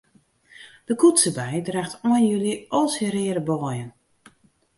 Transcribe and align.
De 0.87 0.93
koetsebei 1.01 1.59
draacht 1.65 1.95
ein 2.09 2.25
july 2.31 2.55
al 2.77 2.87
syn 2.95 3.11
reade 3.15 3.43
beien. 3.47 3.89